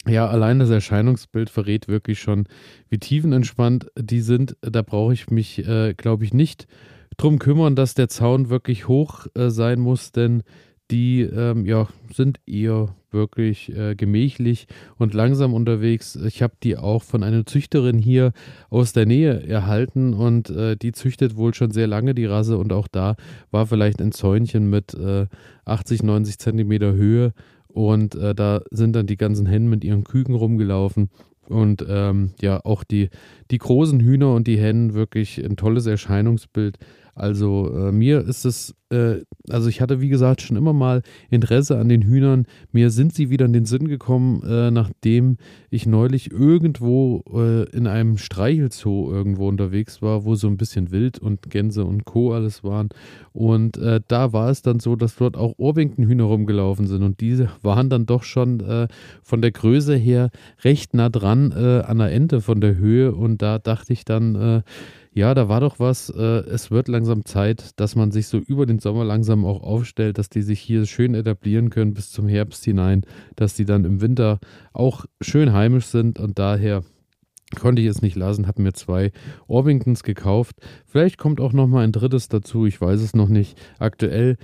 ja, 0.05 0.27
allein 0.27 0.59
das 0.59 0.69
Erscheinungsbild 0.69 1.49
verrät 1.49 1.87
wirklich 1.87 2.19
schon, 2.19 2.47
wie 2.89 2.99
tiefenentspannt 2.99 3.87
die 3.97 4.19
sind. 4.19 4.57
Da 4.61 4.81
brauche 4.81 5.13
ich 5.13 5.29
mich, 5.31 5.65
äh, 5.65 5.93
glaube 5.93 6.25
ich, 6.25 6.33
nicht 6.33 6.67
drum 7.15 7.39
kümmern, 7.39 7.75
dass 7.75 7.93
der 7.93 8.09
Zaun 8.09 8.49
wirklich 8.49 8.87
hoch 8.87 9.27
äh, 9.33 9.49
sein 9.49 9.79
muss, 9.79 10.11
denn 10.11 10.43
die 10.93 11.21
ähm, 11.21 11.65
ja, 11.65 11.87
sind 12.13 12.39
eher 12.45 12.95
wirklich 13.09 13.75
äh, 13.75 13.95
gemächlich 13.95 14.67
und 14.99 15.15
langsam 15.15 15.55
unterwegs. 15.55 16.15
Ich 16.15 16.43
habe 16.43 16.53
die 16.61 16.77
auch 16.77 17.01
von 17.01 17.23
einer 17.23 17.47
Züchterin 17.47 17.97
hier 17.97 18.31
aus 18.69 18.93
der 18.93 19.07
Nähe 19.07 19.47
erhalten 19.47 20.13
und 20.13 20.51
äh, 20.51 20.75
die 20.75 20.91
züchtet 20.91 21.35
wohl 21.35 21.55
schon 21.55 21.71
sehr 21.71 21.87
lange 21.87 22.13
die 22.13 22.25
Rasse 22.25 22.59
und 22.59 22.71
auch 22.71 22.87
da 22.87 23.15
war 23.49 23.65
vielleicht 23.65 24.01
ein 24.01 24.11
Zäunchen 24.11 24.69
mit 24.69 24.93
äh, 24.93 25.25
80, 25.65 26.03
90 26.03 26.37
Zentimeter 26.37 26.93
Höhe 26.93 27.33
und 27.67 28.13
äh, 28.13 28.35
da 28.35 28.61
sind 28.69 28.95
dann 28.95 29.07
die 29.07 29.17
ganzen 29.17 29.47
Hennen 29.47 29.69
mit 29.69 29.83
ihren 29.83 30.03
Küken 30.03 30.35
rumgelaufen 30.35 31.09
und 31.49 31.83
ähm, 31.89 32.33
ja, 32.39 32.63
auch 32.63 32.83
die, 32.83 33.09
die 33.49 33.57
großen 33.57 33.99
Hühner 33.99 34.33
und 34.33 34.45
die 34.45 34.59
Hennen 34.59 34.93
wirklich 34.93 35.43
ein 35.43 35.55
tolles 35.57 35.87
Erscheinungsbild. 35.87 36.77
Also 37.15 37.71
äh, 37.75 37.91
mir 37.91 38.21
ist 38.21 38.43
es, 38.43 38.73
äh, 38.89 39.17
also 39.47 39.69
ich 39.69 39.81
hatte 39.81 40.01
wie 40.01 40.09
gesagt 40.09 40.41
schon 40.41 40.57
immer 40.57 40.73
mal 40.73 41.03
Interesse 41.29 41.77
an 41.77 41.87
den 41.87 42.01
Hühnern. 42.01 42.47
Mir 42.71 42.89
sind 42.89 43.13
sie 43.13 43.29
wieder 43.29 43.45
in 43.45 43.53
den 43.53 43.65
Sinn 43.65 43.87
gekommen, 43.87 44.41
äh, 44.43 44.71
nachdem 44.71 45.37
ich 45.69 45.85
neulich 45.85 46.31
irgendwo 46.31 47.23
äh, 47.31 47.69
in 47.69 47.85
einem 47.85 48.17
Streichelzoo 48.17 49.11
irgendwo 49.11 49.47
unterwegs 49.47 50.01
war, 50.01 50.25
wo 50.25 50.33
so 50.33 50.47
ein 50.47 50.57
bisschen 50.57 50.91
Wild 50.91 51.19
und 51.19 51.51
Gänse 51.51 51.85
und 51.85 52.05
Co. 52.05 52.33
alles 52.33 52.63
waren. 52.63 52.89
Und 53.31 53.77
äh, 53.77 54.01
da 54.07 54.33
war 54.33 54.49
es 54.49 54.63
dann 54.63 54.79
so, 54.79 54.95
dass 54.95 55.15
dort 55.15 55.37
auch 55.37 55.53
Ohrwinkenhühner 55.57 56.23
rumgelaufen 56.23 56.87
sind. 56.87 57.03
Und 57.03 57.21
diese 57.21 57.49
waren 57.61 57.91
dann 57.91 58.07
doch 58.07 58.23
schon 58.23 58.59
äh, 58.61 58.87
von 59.21 59.41
der 59.43 59.51
Größe 59.51 59.95
her 59.95 60.31
recht 60.63 60.95
nah 60.95 61.09
dran 61.09 61.51
an 61.53 61.97
der 61.97 62.11
Ente 62.11 62.41
von 62.41 62.61
der 62.61 62.75
Höhe. 62.75 63.13
Und 63.13 63.41
da 63.41 63.59
dachte 63.59 63.93
ich 63.93 64.05
dann, 64.05 64.63
ja, 65.13 65.33
da 65.33 65.47
war 65.47 65.59
doch 65.59 65.79
was. 65.79 66.09
Äh, 66.09 66.21
es 66.21 66.71
wird 66.71 66.87
langsam 66.87 67.25
Zeit, 67.25 67.79
dass 67.79 67.95
man 67.95 68.11
sich 68.11 68.27
so 68.27 68.37
über 68.37 68.65
den 68.65 68.79
Sommer 68.79 69.05
langsam 69.05 69.45
auch 69.45 69.61
aufstellt, 69.61 70.17
dass 70.17 70.29
die 70.29 70.41
sich 70.41 70.59
hier 70.59 70.85
schön 70.85 71.13
etablieren 71.13 71.69
können 71.69 71.93
bis 71.93 72.11
zum 72.11 72.27
Herbst 72.27 72.63
hinein, 72.65 73.01
dass 73.35 73.55
die 73.55 73.65
dann 73.65 73.85
im 73.85 74.01
Winter 74.01 74.39
auch 74.73 75.05
schön 75.21 75.53
heimisch 75.53 75.85
sind 75.85 76.19
und 76.19 76.39
daher 76.39 76.83
konnte 77.59 77.81
ich 77.81 77.87
es 77.87 78.01
nicht 78.01 78.15
lassen, 78.15 78.47
habe 78.47 78.63
mir 78.63 78.73
zwei 78.73 79.11
Orpingtons 79.47 80.03
gekauft. 80.03 80.55
Vielleicht 80.85 81.17
kommt 81.17 81.39
auch 81.39 81.53
noch 81.53 81.67
mal 81.67 81.83
ein 81.83 81.91
drittes 81.91 82.27
dazu, 82.27 82.65
ich 82.65 82.81
weiß 82.81 82.99
es 83.01 83.15
noch 83.15 83.29
nicht. 83.29 83.57
Aktuell 83.79 84.37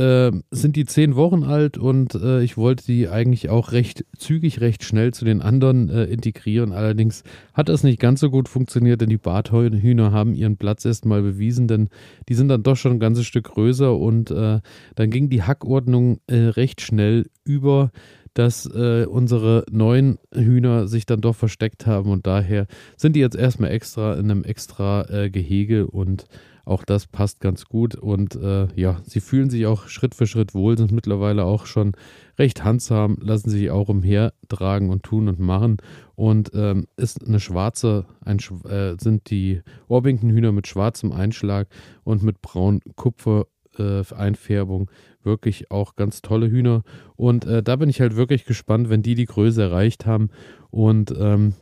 äh, 0.00 0.32
sind 0.50 0.76
die 0.76 0.86
zehn 0.86 1.14
Wochen 1.14 1.44
alt 1.44 1.76
und 1.76 2.14
äh, 2.14 2.42
ich 2.42 2.56
wollte 2.56 2.84
die 2.86 3.08
eigentlich 3.08 3.50
auch 3.50 3.72
recht 3.72 4.06
zügig, 4.16 4.60
recht 4.60 4.82
schnell 4.82 5.12
zu 5.12 5.26
den 5.26 5.42
anderen 5.42 5.90
äh, 5.90 6.04
integrieren. 6.04 6.72
Allerdings 6.72 7.22
hat 7.52 7.68
das 7.68 7.84
nicht 7.84 8.00
ganz 8.00 8.20
so 8.20 8.30
gut 8.30 8.48
funktioniert, 8.48 9.02
denn 9.02 9.10
die 9.10 9.18
Barthühner 9.18 10.10
haben 10.10 10.34
ihren 10.34 10.56
Platz 10.56 10.86
erstmal 10.86 11.20
bewiesen, 11.20 11.68
denn 11.68 11.90
die 12.28 12.34
sind 12.34 12.48
dann 12.48 12.62
doch 12.62 12.76
schon 12.76 12.92
ein 12.92 13.00
ganzes 13.00 13.26
Stück 13.26 13.44
größer 13.44 13.94
und 13.94 14.30
äh, 14.30 14.60
dann 14.94 15.10
ging 15.10 15.28
die 15.28 15.42
Hackordnung 15.42 16.20
äh, 16.26 16.36
recht 16.36 16.80
schnell 16.80 17.26
über 17.44 17.90
dass 18.32 18.64
äh, 18.64 19.06
unsere 19.06 19.64
neuen 19.72 20.18
Hühner 20.32 20.86
sich 20.86 21.04
dann 21.04 21.20
doch 21.20 21.34
versteckt 21.34 21.86
haben 21.86 22.10
und 22.12 22.28
daher 22.28 22.68
sind 22.96 23.16
die 23.16 23.20
jetzt 23.20 23.34
erstmal 23.34 23.72
extra 23.72 24.14
in 24.14 24.30
einem 24.30 24.44
extra 24.44 25.02
äh, 25.10 25.30
Gehege 25.30 25.88
und 25.88 26.26
auch 26.70 26.84
das 26.84 27.06
passt 27.06 27.40
ganz 27.40 27.66
gut. 27.66 27.94
Und 27.94 28.36
äh, 28.36 28.68
ja, 28.74 29.00
sie 29.04 29.20
fühlen 29.20 29.50
sich 29.50 29.66
auch 29.66 29.88
Schritt 29.88 30.14
für 30.14 30.26
Schritt 30.26 30.54
wohl, 30.54 30.78
sind 30.78 30.92
mittlerweile 30.92 31.44
auch 31.44 31.66
schon 31.66 31.92
recht 32.38 32.64
handsam, 32.64 33.18
lassen 33.20 33.50
sich 33.50 33.70
auch 33.70 33.88
umhertragen 33.88 34.90
und 34.90 35.02
tun 35.02 35.28
und 35.28 35.40
machen. 35.40 35.78
Und 36.14 36.52
ähm, 36.54 36.86
ist 36.96 37.26
eine 37.26 37.40
schwarze, 37.40 38.06
ein, 38.24 38.38
äh, 38.68 38.94
sind 38.98 39.30
die 39.30 39.62
Orbington-Hühner 39.88 40.52
mit 40.52 40.66
schwarzem 40.66 41.12
Einschlag 41.12 41.68
und 42.04 42.22
mit 42.22 42.40
braun 42.40 42.80
Kupfer 42.94 43.46
äh, 43.78 44.02
Einfärbung 44.14 44.90
wirklich 45.22 45.70
auch 45.70 45.96
ganz 45.96 46.22
tolle 46.22 46.50
Hühner. 46.50 46.82
Und 47.16 47.44
äh, 47.46 47.62
da 47.62 47.76
bin 47.76 47.88
ich 47.88 48.00
halt 48.00 48.16
wirklich 48.16 48.44
gespannt, 48.44 48.90
wenn 48.90 49.02
die 49.02 49.14
die 49.14 49.26
Größe 49.26 49.62
erreicht 49.62 50.06
haben. 50.06 50.30
Und 50.70 51.12
ähm, 51.18 51.54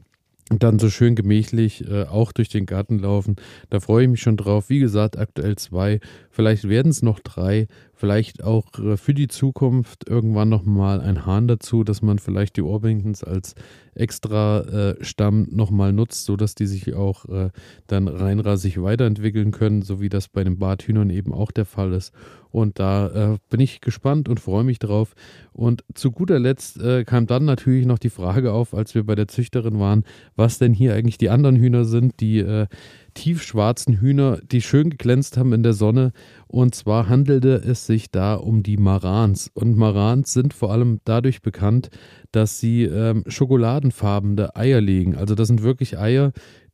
und 0.50 0.62
dann 0.62 0.78
so 0.78 0.88
schön 0.88 1.14
gemächlich 1.14 1.88
äh, 1.88 2.04
auch 2.04 2.32
durch 2.32 2.48
den 2.48 2.66
Garten 2.66 2.98
laufen. 2.98 3.36
Da 3.70 3.80
freue 3.80 4.04
ich 4.04 4.10
mich 4.10 4.22
schon 4.22 4.36
drauf. 4.36 4.68
Wie 4.68 4.78
gesagt, 4.78 5.18
aktuell 5.18 5.56
zwei. 5.56 6.00
Vielleicht 6.30 6.68
werden 6.68 6.90
es 6.90 7.02
noch 7.02 7.20
drei. 7.20 7.66
Vielleicht 7.92 8.44
auch 8.44 8.78
äh, 8.78 8.96
für 8.96 9.12
die 9.12 9.28
Zukunft 9.28 10.08
irgendwann 10.08 10.48
nochmal 10.48 11.00
ein 11.00 11.26
Hahn 11.26 11.48
dazu, 11.48 11.84
dass 11.84 12.00
man 12.00 12.18
vielleicht 12.18 12.56
die 12.56 12.62
Orbingtons 12.62 13.24
als 13.24 13.54
extra 13.94 14.60
äh, 14.60 15.04
Stamm 15.04 15.48
nochmal 15.50 15.92
nutzt, 15.92 16.24
sodass 16.24 16.54
die 16.54 16.66
sich 16.66 16.94
auch 16.94 17.24
äh, 17.26 17.50
dann 17.88 18.08
reinrasig 18.08 18.80
weiterentwickeln 18.80 19.50
können, 19.50 19.82
so 19.82 20.00
wie 20.00 20.08
das 20.08 20.28
bei 20.28 20.44
den 20.44 20.58
Barthühnern 20.58 21.10
eben 21.10 21.32
auch 21.32 21.50
der 21.50 21.64
Fall 21.64 21.92
ist. 21.92 22.12
Und 22.50 22.78
da 22.78 23.34
äh, 23.34 23.38
bin 23.50 23.60
ich 23.60 23.80
gespannt 23.80 24.28
und 24.28 24.40
freue 24.40 24.64
mich 24.64 24.78
drauf. 24.78 25.14
Und 25.52 25.84
zu 25.94 26.10
guter 26.10 26.38
Letzt 26.38 26.80
äh, 26.80 27.04
kam 27.04 27.26
dann 27.26 27.44
natürlich 27.44 27.86
noch 27.86 27.98
die 27.98 28.10
Frage 28.10 28.52
auf, 28.52 28.74
als 28.74 28.94
wir 28.94 29.04
bei 29.04 29.14
der 29.14 29.28
Züchterin 29.28 29.78
waren, 29.78 30.04
was 30.36 30.58
denn 30.58 30.72
hier 30.72 30.94
eigentlich 30.94 31.18
die 31.18 31.30
anderen 31.30 31.56
Hühner 31.56 31.84
sind, 31.84 32.20
die 32.20 32.38
äh, 32.38 32.66
tiefschwarzen 33.14 34.00
Hühner, 34.00 34.38
die 34.50 34.62
schön 34.62 34.90
geglänzt 34.90 35.36
haben 35.36 35.52
in 35.52 35.62
der 35.62 35.72
Sonne. 35.72 36.12
Und 36.46 36.74
zwar 36.74 37.08
handelte 37.08 37.54
es 37.54 37.86
sich 37.86 38.10
da 38.10 38.34
um 38.34 38.62
die 38.62 38.76
Marans. 38.76 39.50
Und 39.52 39.76
Marans 39.76 40.32
sind 40.32 40.54
vor 40.54 40.72
allem 40.72 41.00
dadurch 41.04 41.42
bekannt, 41.42 41.90
dass 42.32 42.60
sie 42.60 42.84
ähm, 42.84 43.24
schokoladenfarbene 43.26 44.54
Eier 44.54 44.80
legen. 44.80 45.16
Also 45.16 45.34
das 45.34 45.48
sind 45.48 45.62
wirklich 45.62 45.98
Eier, 45.98 46.32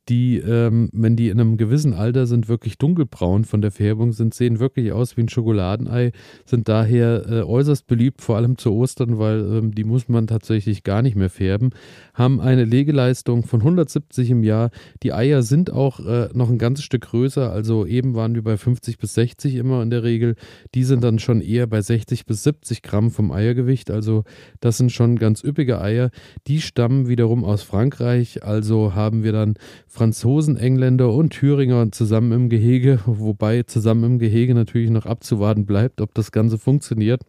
die, 0.09 0.37
ähm, 0.37 0.89
wenn 0.93 1.15
die 1.15 1.29
in 1.29 1.39
einem 1.39 1.57
gewissen 1.57 1.93
Alter 1.93 2.27
sind, 2.27 2.47
wirklich 2.47 2.77
dunkelbraun 2.77 3.43
von 3.43 3.61
der 3.61 3.71
Färbung 3.71 4.11
sind, 4.11 4.33
sehen 4.33 4.59
wirklich 4.59 4.91
aus 4.91 5.17
wie 5.17 5.21
ein 5.21 5.29
Schokoladenei, 5.29 6.11
sind 6.45 6.69
daher 6.69 7.25
äh, 7.27 7.41
äußerst 7.41 7.87
beliebt, 7.87 8.21
vor 8.21 8.35
allem 8.35 8.57
zu 8.57 8.71
Ostern, 8.73 9.17
weil 9.17 9.39
ähm, 9.39 9.73
die 9.73 9.83
muss 9.83 10.07
man 10.07 10.27
tatsächlich 10.27 10.83
gar 10.83 11.01
nicht 11.01 11.15
mehr 11.15 11.29
färben, 11.29 11.71
haben 12.13 12.39
eine 12.39 12.65
Legeleistung 12.65 13.43
von 13.43 13.61
170 13.61 14.29
im 14.29 14.43
Jahr. 14.43 14.69
Die 15.01 15.11
Eier 15.11 15.41
sind 15.41 15.71
auch 15.71 15.99
äh, 15.99 16.29
noch 16.33 16.49
ein 16.49 16.59
ganzes 16.59 16.85
Stück 16.85 17.03
größer, 17.03 17.51
also 17.51 17.85
eben 17.85 18.13
waren 18.13 18.35
wir 18.35 18.43
bei 18.43 18.57
50 18.57 18.99
bis 18.99 19.15
60 19.15 19.55
immer 19.55 19.81
in 19.81 19.89
der 19.89 20.03
Regel. 20.03 20.35
Die 20.75 20.83
sind 20.83 21.03
dann 21.03 21.17
schon 21.17 21.41
eher 21.41 21.65
bei 21.65 21.81
60 21.81 22.27
bis 22.27 22.43
70 22.43 22.83
Gramm 22.83 23.09
vom 23.09 23.31
Eiergewicht, 23.31 23.89
also 23.89 24.23
das 24.59 24.77
sind 24.77 24.91
schon 24.91 25.17
ganz 25.17 25.43
üppige 25.43 25.81
Eier. 25.81 26.11
Die 26.45 26.61
stammen 26.61 27.07
wiederum 27.07 27.43
aus 27.43 27.63
Frankreich, 27.63 28.43
also 28.43 28.93
haben 28.93 29.23
wir 29.23 29.31
dann 29.31 29.55
Franzosen, 29.95 30.57
Engländer 30.57 31.13
und 31.13 31.31
Thüringer 31.31 31.89
zusammen 31.91 32.33
im 32.33 32.49
Gehege, 32.49 32.99
wobei 33.05 33.63
zusammen 33.63 34.03
im 34.03 34.19
Gehege 34.19 34.53
natürlich 34.53 34.89
noch 34.89 35.05
abzuwarten 35.05 35.65
bleibt, 35.65 36.01
ob 36.01 36.13
das 36.13 36.33
Ganze 36.33 36.57
funktioniert. 36.57 37.21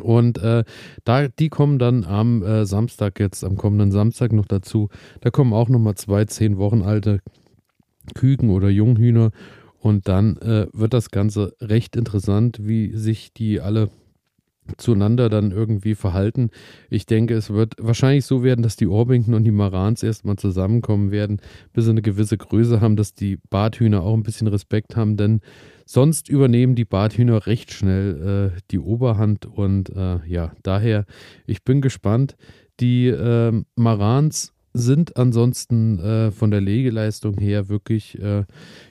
Und 0.00 0.38
äh, 0.38 0.62
da, 1.02 1.26
die 1.26 1.48
kommen 1.48 1.80
dann 1.80 2.04
am 2.04 2.44
äh, 2.44 2.64
Samstag 2.64 3.18
jetzt, 3.18 3.42
am 3.42 3.56
kommenden 3.56 3.90
Samstag 3.90 4.32
noch 4.32 4.46
dazu. 4.46 4.88
Da 5.20 5.30
kommen 5.30 5.52
auch 5.52 5.68
nochmal 5.68 5.96
zwei 5.96 6.24
zehn 6.26 6.58
Wochen 6.58 6.82
alte 6.82 7.18
Küken 8.14 8.50
oder 8.50 8.68
Junghühner. 8.68 9.32
Und 9.80 10.06
dann 10.06 10.36
äh, 10.36 10.68
wird 10.72 10.94
das 10.94 11.10
Ganze 11.10 11.56
recht 11.60 11.96
interessant, 11.96 12.58
wie 12.62 12.96
sich 12.96 13.32
die 13.32 13.60
alle 13.60 13.90
zueinander 14.76 15.28
dann 15.28 15.50
irgendwie 15.50 15.94
verhalten. 15.94 16.50
Ich 16.88 17.06
denke, 17.06 17.34
es 17.34 17.50
wird 17.50 17.74
wahrscheinlich 17.78 18.24
so 18.24 18.42
werden, 18.42 18.62
dass 18.62 18.76
die 18.76 18.86
Orbington 18.86 19.34
und 19.34 19.44
die 19.44 19.50
Marans 19.50 20.02
erstmal 20.02 20.36
zusammenkommen 20.36 21.10
werden, 21.10 21.40
bis 21.72 21.84
sie 21.84 21.90
eine 21.90 22.02
gewisse 22.02 22.36
Größe 22.36 22.80
haben, 22.80 22.96
dass 22.96 23.14
die 23.14 23.38
Barthühner 23.50 24.02
auch 24.02 24.14
ein 24.14 24.22
bisschen 24.22 24.46
Respekt 24.46 24.96
haben, 24.96 25.16
denn 25.16 25.40
sonst 25.86 26.28
übernehmen 26.28 26.74
die 26.74 26.84
Barthühner 26.84 27.46
recht 27.46 27.72
schnell 27.72 28.52
äh, 28.54 28.60
die 28.70 28.78
Oberhand 28.78 29.46
und 29.46 29.90
äh, 29.90 30.18
ja, 30.26 30.52
daher, 30.62 31.04
ich 31.46 31.64
bin 31.64 31.80
gespannt. 31.80 32.36
Die 32.78 33.08
äh, 33.08 33.52
Marans 33.76 34.54
sind 34.72 35.16
ansonsten 35.16 35.98
äh, 35.98 36.30
von 36.30 36.50
der 36.50 36.60
Legeleistung 36.60 37.36
her 37.38 37.68
wirklich 37.68 38.18
äh, 38.20 38.44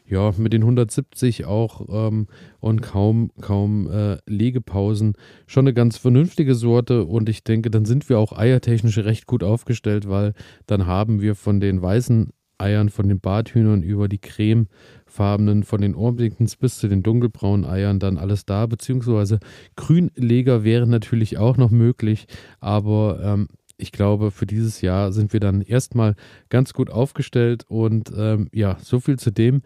ja 0.10 0.34
mit 0.38 0.54
den 0.54 0.62
170 0.62 1.46
auch 1.46 1.86
ähm, 1.90 2.28
und 2.60 2.82
kaum 2.82 3.32
kaum 3.42 3.90
äh, 3.90 4.18
Legepausen 4.26 5.14
schon 5.48 5.66
eine 5.66 5.74
ganz 5.74 5.98
vernünftige 5.98 6.56
Sorte 6.56 7.06
und 7.06 7.30
ich 7.30 7.44
denke, 7.44 7.70
dann 7.70 7.86
sind 7.86 8.10
wir 8.10 8.20
auch 8.20 8.38
eiertechnisch 8.38 8.98
recht 9.00 9.28
gut 9.28 9.44
aufgestellt, 9.44 10.10
weil 10.10 10.34
dann 10.68 10.86
haben 10.86 11.22
wir 11.22 11.36
von 11.36 11.60
den 11.60 11.82
weißen 11.82 12.32
Eiern 12.58 12.90
von 12.90 13.08
den 13.08 13.22
Barthühnern 13.22 13.84
über 13.84 14.10
die 14.10 14.18
cremefarbenen 14.18 15.64
von 15.64 15.82
den 15.82 15.96
Orpingtons 15.96 16.58
bis 16.58 16.78
zu 16.78 16.90
den 16.90 17.04
dunkelbraunen 17.04 17.66
Eiern 17.66 18.00
dann 18.00 18.18
alles 18.18 18.46
da, 18.46 18.66
beziehungsweise 18.66 19.40
Grünleger 19.78 20.64
wären 20.64 20.90
natürlich 20.90 21.38
auch 21.38 21.56
noch 21.56 21.72
möglich, 21.72 22.28
aber 22.60 23.20
ähm, 23.24 23.48
ich 23.80 23.92
glaube, 23.94 24.30
für 24.30 24.46
dieses 24.46 24.82
Jahr 24.82 25.12
sind 25.12 25.32
wir 25.32 25.40
dann 25.40 25.62
erstmal 25.62 26.16
ganz 26.50 26.74
gut 26.74 26.90
aufgestellt. 26.90 27.64
Und 27.70 28.12
ähm, 28.16 28.50
ja, 28.54 28.78
so 28.82 29.00
viel 29.00 29.18
zu 29.18 29.32
dem, 29.32 29.62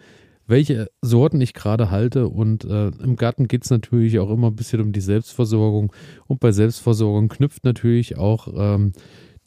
welche 0.48 0.90
Sorten 1.02 1.42
ich 1.42 1.54
gerade 1.54 1.92
halte. 1.92 2.28
Und 2.28 2.66
äh, 2.66 2.88
im 2.88 3.16
Garten 3.16 3.48
geht 3.48 3.64
es 3.64 3.70
natürlich 3.70 4.20
auch 4.20 4.30
immer 4.30 4.48
ein 4.48 4.56
bisschen 4.56 4.82
um 4.82 4.92
die 4.92 5.02
Selbstversorgung. 5.02 5.94
Und 6.28 6.40
bei 6.40 6.52
Selbstversorgung 6.52 7.30
knüpft 7.30 7.64
natürlich 7.64 8.18
auch 8.18 8.48
ähm, 8.56 8.94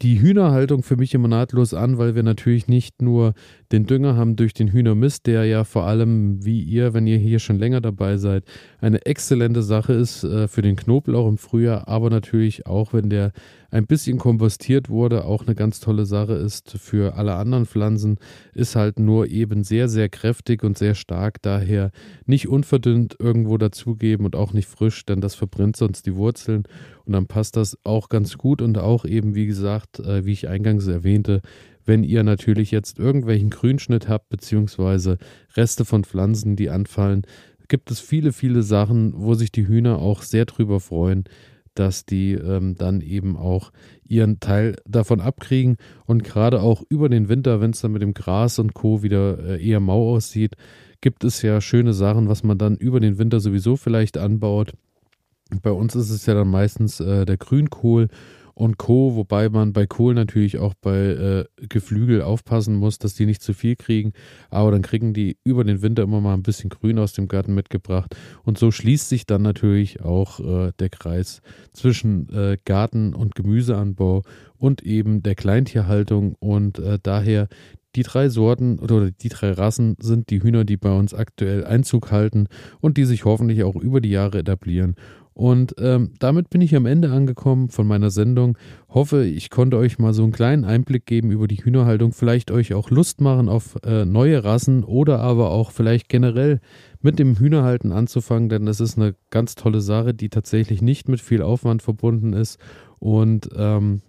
die 0.03 0.21
Hühnerhaltung 0.21 0.83
für 0.83 0.97
mich 0.97 1.15
immer 1.15 1.29
nahtlos 1.29 1.73
an, 1.73 1.97
weil 1.97 2.15
wir 2.15 2.23
natürlich 2.23 2.69
nicht 2.69 3.01
nur 3.01 3.33
den 3.73 3.87
Dünger 3.87 4.15
haben 4.17 4.37
durch 4.37 4.53
den 4.53 4.69
Hühnermist, 4.69 5.27
der 5.27 5.45
ja 5.47 5.65
vor 5.65 5.87
allem, 5.87 6.45
wie 6.45 6.63
ihr, 6.63 6.93
wenn 6.93 7.07
ihr 7.07 7.17
hier 7.17 7.39
schon 7.39 7.59
länger 7.59 7.81
dabei 7.81 8.19
seid, 8.19 8.45
eine 8.81 9.07
exzellente 9.07 9.63
Sache 9.63 9.95
ist 9.95 10.23
äh, 10.23 10.49
für 10.49 10.61
den 10.61 10.77
Knoblauch 10.77 11.29
im 11.29 11.39
Frühjahr, 11.39 11.89
aber 11.89 12.11
natürlich 12.11 12.67
auch, 12.67 12.93
wenn 12.93 13.09
der 13.09 13.33
ein 13.71 13.87
bisschen 13.87 14.19
kompostiert 14.19 14.89
wurde, 14.89 15.25
auch 15.25 15.47
eine 15.47 15.55
ganz 15.55 15.81
tolle 15.81 16.07
Sache 16.07 16.35
ist 16.35 16.73
für 16.79 17.15
alle 17.17 17.35
anderen 17.35 17.67
Pflanzen, 17.67 18.19
ist 18.55 18.77
halt 18.77 18.99
nur 18.99 19.29
eben 19.29 19.65
sehr, 19.65 19.89
sehr 19.89 20.09
kräftig 20.09 20.63
und 20.63 20.79
sehr 20.79 20.95
stark, 20.95 21.43
daher 21.43 21.91
nicht 22.25 22.49
unverdünnt 22.49 23.17
irgendwo 23.19 23.59
dazugeben 23.59 24.25
und 24.25 24.37
auch 24.37 24.53
nicht 24.53 24.69
frisch, 24.69 25.05
denn 25.07 25.21
das 25.21 25.35
verbrennt 25.35 25.77
sonst 25.77 26.07
die 26.07 26.17
Wurzeln 26.17 26.65
und 27.07 27.13
dann 27.13 27.27
passt 27.27 27.57
das 27.57 27.79
auch 27.85 28.09
ganz 28.09 28.37
gut. 28.37 28.61
Und 28.61 28.79
auch 28.79 29.05
eben, 29.05 29.35
wie 29.35 29.47
gesagt, 29.47 30.01
äh, 30.01 30.27
wie 30.27 30.33
ich 30.33 30.49
eingangs 30.49 30.87
erwähnte, 30.87 31.41
wenn 31.85 32.03
ihr 32.03 32.25
natürlich 32.25 32.73
jetzt 32.73 32.99
irgendwelchen 32.99 33.49
Grünschnitt 33.49 34.09
habt, 34.09 34.29
beziehungsweise 34.29 35.19
Reste 35.57 35.85
von 35.85 36.05
Pflanzen, 36.05 36.57
die 36.57 36.69
anfallen, 36.69 37.23
gibt 37.69 37.91
es 37.91 38.01
viele, 38.01 38.33
viele 38.33 38.63
Sachen, 38.63 39.13
wo 39.17 39.35
sich 39.35 39.53
die 39.53 39.67
Hühner 39.67 39.99
auch 39.99 40.23
sehr 40.23 40.45
drüber 40.45 40.81
freuen, 40.81 41.25
dass 41.79 42.07
die 42.07 42.33
ähm, 42.33 42.75
dann 42.77 43.01
eben 43.01 43.37
auch 43.37 43.73
ihren 44.05 44.41
Teil 44.41 44.77
davon 44.87 45.21
abkriegen 45.21 45.77
und 46.07 46.25
gerade 46.25 46.61
auch 46.61 46.83
über 46.89 47.09
den 47.09 47.29
Winter, 47.29 47.61
wenn 47.61 47.71
es 47.71 47.81
dann 47.81 47.93
mit 47.93 48.03
dem 48.03 48.15
Gras 48.15 48.59
und 48.59 48.75
Co. 48.75 49.03
wieder 49.03 49.39
äh, 49.39 49.65
eher 49.65 49.81
mau 49.81 50.15
aussieht, 50.15 50.57
gibt 51.01 51.25
es 51.25 51.43
ja 51.43 51.61
schöne 51.61 51.93
Sachen, 51.93 52.29
was 52.29 52.43
man 52.43 52.59
dann 52.59 52.77
über 52.77 53.01
den 53.01 53.19
Winter 53.19 53.41
sowieso 53.41 53.77
vielleicht 53.77 54.19
anbaut. 54.19 54.73
Bei 55.63 55.71
uns 55.71 55.95
ist 55.95 56.11
es 56.11 56.27
ja 56.27 56.35
dann 56.35 56.49
meistens 56.49 57.01
äh, 57.01 57.25
der 57.25 57.37
Grünkohl 57.37 58.09
und 58.57 58.79
Co., 58.79 59.15
wobei 59.17 59.51
man 59.51 59.75
bei 59.75 59.87
Kohl 59.87 60.15
natürlich 60.15 60.59
auch 60.59 60.73
bei 60.81 60.97
äh, 60.97 61.45
Geflügel 61.69 62.23
aufpassen 62.23 62.75
muss, 62.75 62.99
dass 62.99 63.15
die 63.15 63.27
nicht 63.27 63.43
zu 63.43 63.53
viel 63.53 63.77
kriegen, 63.77 64.15
aber 64.49 64.71
dann 64.71 64.81
kriegen 64.81 65.13
die 65.13 65.37
über 65.45 65.63
den 65.63 65.83
Winter 65.83 66.05
immer 66.05 66.23
mal 66.23 66.33
ein 66.33 66.43
bisschen 66.43 66.71
Grün 66.71 66.99
aus 66.99 67.13
dem 67.13 67.29
Garten 67.29 67.55
mitgebracht 67.55 68.17
und 68.45 68.57
so 68.57 68.71
schließt 68.71 69.11
sich 69.11 69.27
dann 69.27 69.43
natürlich 69.43 70.01
auch 70.01 70.41
äh, 70.41 70.73
der 70.79 70.89
Kreis 70.89 71.43
zwischen 71.75 72.31
äh, 72.31 72.57
Garten- 72.65 73.15
und 73.15 73.35
Gemüseanbau 73.35 74.23
und 74.57 74.83
eben 74.83 75.23
der 75.23 75.35
Kleintierhaltung 75.35 76.35
und 76.41 76.79
äh, 76.79 76.99
daher 77.03 77.49
die 77.95 78.05
drei 78.05 78.31
Sorten 78.31 78.79
oder 78.79 79.11
die 79.11 79.29
drei 79.29 79.53
Rassen 79.53 79.97
sind 80.01 80.31
die 80.31 80.43
Hühner, 80.43 80.65
die 80.65 80.77
bei 80.79 80.97
uns 80.97 81.13
aktuell 81.13 81.65
Einzug 81.65 82.11
halten 82.11 82.47
und 82.81 82.97
die 82.97 83.05
sich 83.05 83.27
hoffentlich 83.27 83.65
auch 83.65 83.77
über 83.77 84.01
die 84.01 84.11
Jahre 84.11 84.39
etablieren. 84.39 84.97
Und 85.37 85.75
ähm, 85.79 86.15
damit 86.19 86.49
bin 86.49 86.63
ich 86.63 86.75
am 86.75 86.87
Ende 86.87 87.11
angekommen 87.11 87.69
von 87.69 87.87
meiner 87.87 88.09
Sendung. 88.09 88.57
Hoffe, 88.89 89.27
ich 89.27 89.51
konnte 89.51 89.77
euch 89.77 89.99
mal 89.99 90.15
so 90.15 90.23
einen 90.23 90.33
kleinen 90.33 90.65
Einblick 90.65 91.05
geben 91.05 91.31
über 91.31 91.47
die 91.47 91.63
Hühnerhaltung, 91.63 92.13
vielleicht 92.13 92.51
euch 92.51 92.73
auch 92.73 92.89
Lust 92.89 93.21
machen 93.21 93.51
auf 93.51 93.77
äh, 93.85 94.07
neue 94.07 94.45
Rassen 94.45 94.83
oder 94.83 95.21
aber 95.21 95.51
auch 95.51 95.73
vielleicht 95.73 96.09
generell 96.09 96.61
mit 97.03 97.19
dem 97.19 97.37
Hühnerhalten 97.39 97.93
anzufangen, 97.93 98.49
denn 98.49 98.65
das 98.65 98.81
ist 98.81 98.97
eine 98.97 99.15
ganz 99.29 99.57
tolle 99.57 99.83
Sache, 99.83 100.15
die 100.15 100.31
tatsächlich 100.31 100.81
nicht 100.81 101.07
mit 101.07 101.21
viel 101.21 101.43
Aufwand 101.43 101.83
verbunden 101.83 102.33
ist. 102.33 102.59
Und 102.99 103.51
ähm, 103.55 104.01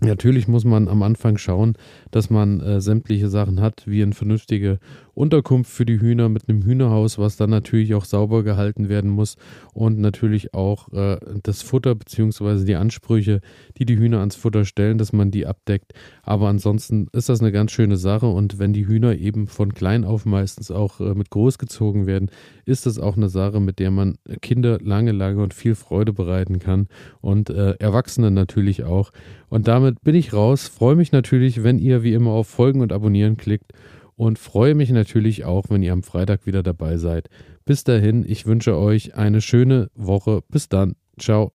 Natürlich 0.00 0.46
muss 0.46 0.64
man 0.64 0.86
am 0.86 1.02
Anfang 1.02 1.38
schauen, 1.38 1.74
dass 2.12 2.30
man 2.30 2.60
äh, 2.60 2.80
sämtliche 2.80 3.28
Sachen 3.28 3.60
hat, 3.60 3.82
wie 3.86 4.02
eine 4.02 4.12
vernünftige 4.12 4.78
Unterkunft 5.18 5.72
für 5.72 5.84
die 5.84 6.00
Hühner 6.00 6.28
mit 6.28 6.48
einem 6.48 6.62
Hühnerhaus, 6.62 7.18
was 7.18 7.36
dann 7.36 7.50
natürlich 7.50 7.92
auch 7.96 8.04
sauber 8.04 8.44
gehalten 8.44 8.88
werden 8.88 9.10
muss 9.10 9.36
und 9.74 9.98
natürlich 9.98 10.54
auch 10.54 10.92
äh, 10.92 11.18
das 11.42 11.62
Futter 11.62 11.96
bzw. 11.96 12.64
die 12.64 12.76
Ansprüche, 12.76 13.40
die 13.78 13.86
die 13.86 13.98
Hühner 13.98 14.20
ans 14.20 14.36
Futter 14.36 14.64
stellen, 14.64 14.98
dass 14.98 15.12
man 15.12 15.32
die 15.32 15.46
abdeckt. 15.46 15.94
Aber 16.22 16.46
ansonsten 16.46 17.08
ist 17.12 17.28
das 17.28 17.40
eine 17.40 17.50
ganz 17.50 17.72
schöne 17.72 17.96
Sache 17.96 18.26
und 18.28 18.60
wenn 18.60 18.72
die 18.72 18.86
Hühner 18.86 19.16
eben 19.16 19.48
von 19.48 19.74
klein 19.74 20.04
auf 20.04 20.24
meistens 20.24 20.70
auch 20.70 21.00
äh, 21.00 21.14
mit 21.14 21.30
großgezogen 21.30 22.06
werden, 22.06 22.30
ist 22.64 22.86
das 22.86 23.00
auch 23.00 23.16
eine 23.16 23.28
Sache, 23.28 23.58
mit 23.58 23.80
der 23.80 23.90
man 23.90 24.18
Kinder 24.42 24.78
lange, 24.80 25.10
lange 25.10 25.42
und 25.42 25.54
viel 25.54 25.74
Freude 25.74 26.12
bereiten 26.12 26.60
kann 26.60 26.86
und 27.20 27.50
äh, 27.50 27.72
Erwachsene 27.80 28.30
natürlich 28.30 28.84
auch. 28.84 29.10
Und 29.48 29.66
damit 29.88 30.02
bin 30.02 30.14
ich 30.14 30.34
raus, 30.34 30.68
freue 30.68 30.96
mich 30.96 31.12
natürlich, 31.12 31.64
wenn 31.64 31.78
ihr 31.78 32.02
wie 32.02 32.12
immer 32.12 32.32
auf 32.32 32.46
Folgen 32.46 32.82
und 32.82 32.92
Abonnieren 32.92 33.38
klickt 33.38 33.72
und 34.16 34.38
freue 34.38 34.74
mich 34.74 34.90
natürlich 34.90 35.44
auch, 35.46 35.70
wenn 35.70 35.82
ihr 35.82 35.94
am 35.94 36.02
Freitag 36.02 36.46
wieder 36.46 36.62
dabei 36.62 36.98
seid. 36.98 37.30
Bis 37.64 37.84
dahin, 37.84 38.24
ich 38.28 38.44
wünsche 38.44 38.76
euch 38.76 39.14
eine 39.14 39.40
schöne 39.40 39.90
Woche. 39.94 40.42
Bis 40.50 40.68
dann. 40.68 40.94
Ciao. 41.18 41.46